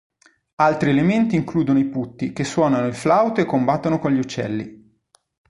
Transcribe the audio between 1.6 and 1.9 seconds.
i